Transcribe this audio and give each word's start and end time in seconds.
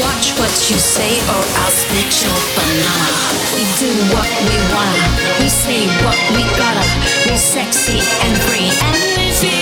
Watch 0.00 0.38
what 0.38 0.54
you 0.70 0.78
say 0.78 1.18
or 1.26 1.42
I'll 1.58 1.74
split 1.74 2.22
your 2.22 2.38
banana. 2.54 3.08
We 3.54 3.64
do 3.82 3.90
what 4.14 4.30
we 4.46 4.56
wanna, 4.70 5.06
we 5.40 5.48
say 5.48 5.86
what 6.04 6.18
we 6.34 6.42
gotta. 6.54 6.86
We're 7.26 7.36
sexy 7.36 7.98
and 8.22 8.38
free 8.46 8.70
and 8.70 8.96
easy. 9.26 9.58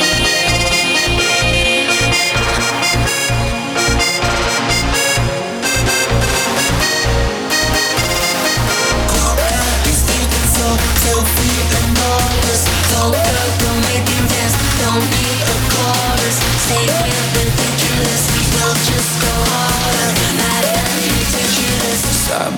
Sophie 11.06 11.60
and 11.78 11.88
Morris, 11.96 12.62
don't 12.92 13.16
don't 14.82 15.06
be 15.10 15.26
a 15.40 15.56
chorus, 15.70 16.36
save 16.66 17.04
me. 17.04 17.15
I'm 22.28 22.56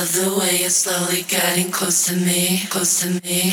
love 0.00 0.12
the 0.14 0.38
way 0.38 0.60
you're 0.60 0.70
slowly 0.70 1.22
getting 1.24 1.70
close 1.70 2.06
to 2.06 2.16
me, 2.16 2.62
close 2.70 3.00
to 3.00 3.20
me. 3.22 3.52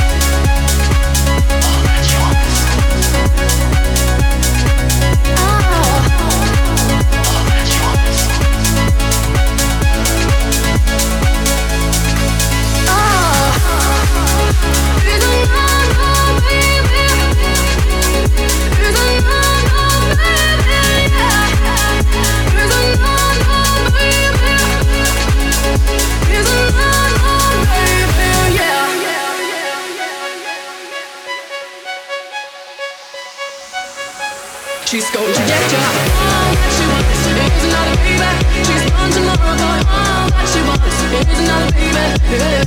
Here's 41.11 41.39
another 41.39 41.71
baby. 41.73 41.97
Yeah. 42.31 42.61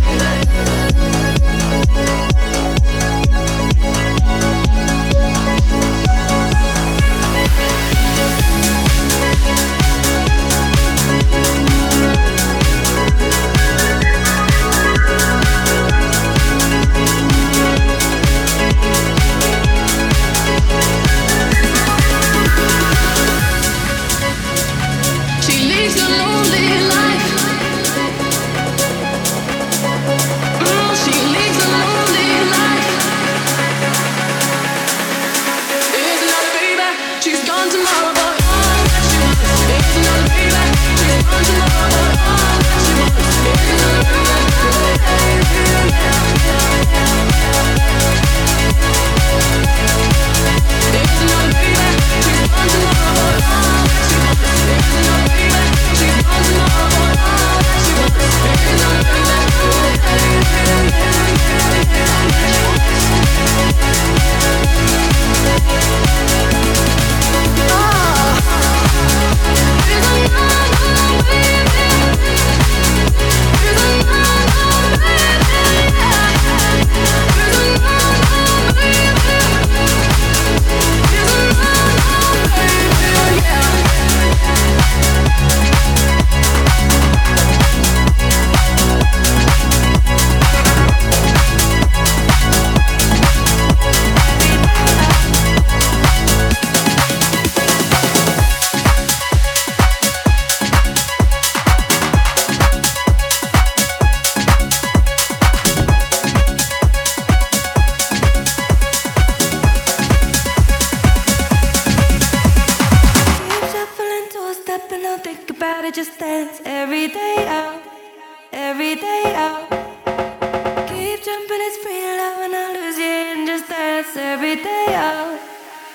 Every 124.17 124.57
day 124.57 124.87
out, 124.91 125.41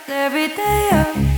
every 0.08 0.48
day 0.50 0.90
out. 0.92 1.29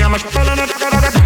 Focus 0.00 1.21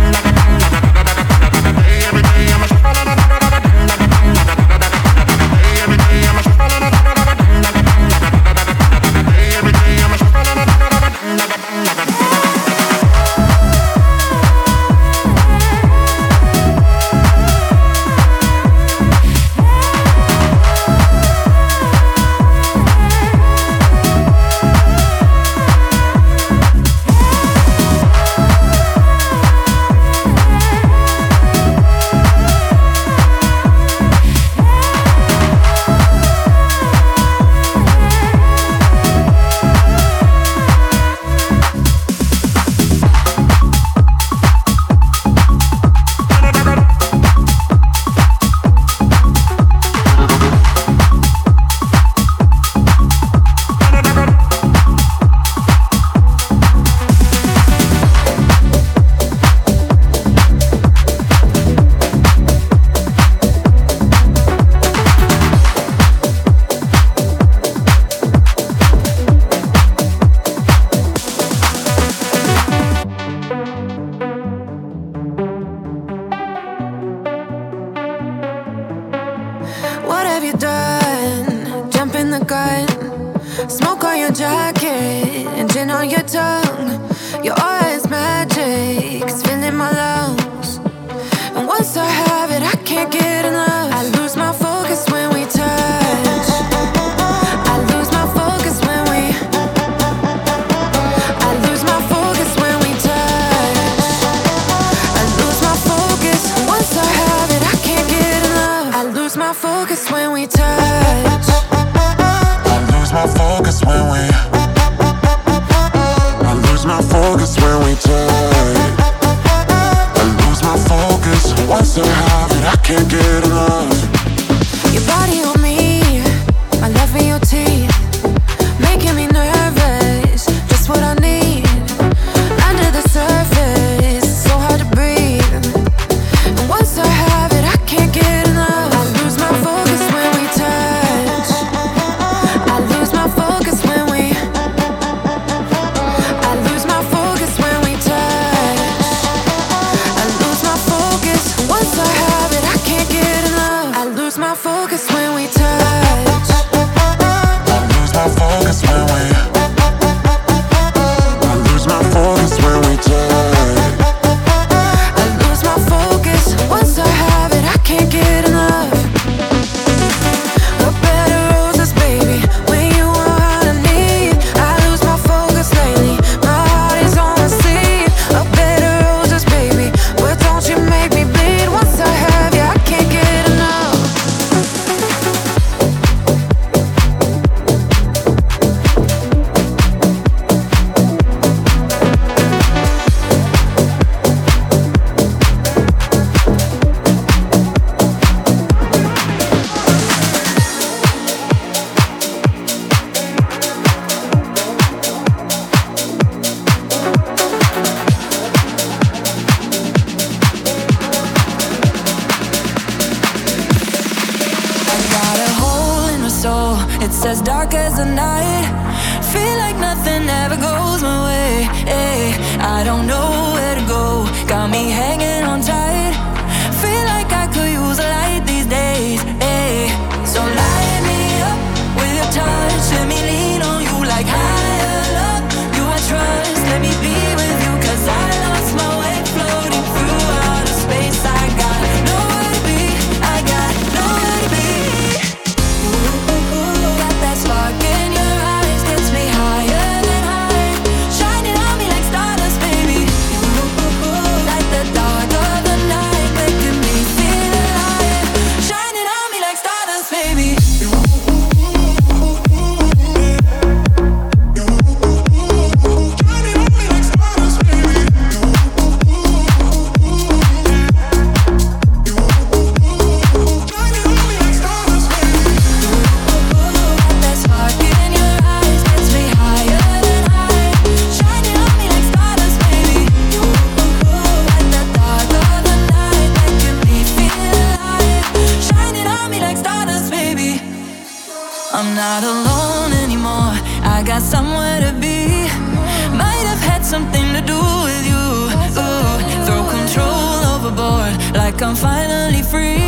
free. 302.57 302.86